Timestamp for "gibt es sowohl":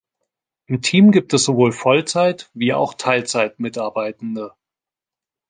1.11-1.71